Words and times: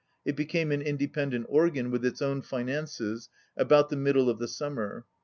It 0.25 0.35
became 0.35 0.71
an 0.71 0.81
independent 0.81 1.45
or 1.47 1.69
gan 1.69 1.91
with 1.91 2.03
its 2.03 2.23
own 2.23 2.41
finances 2.41 3.29
about 3.55 3.89
the 3.89 3.95
middle 3.97 4.31
of 4.31 4.39
the 4.39 4.47
summer. 4.47 5.05